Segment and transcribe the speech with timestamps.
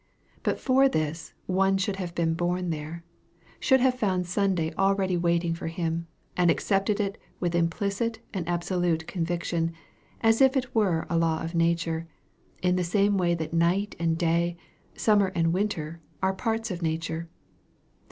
[0.41, 3.03] But for this, one should have been born there;
[3.59, 9.05] should have found Sunday already waiting for him, and accepted it with implicit and absolute
[9.05, 9.73] conviction,
[10.21, 12.07] as if it were a law of nature,
[12.63, 14.57] in the same way that night and day,
[14.95, 17.29] summer and winter, are parts of nature.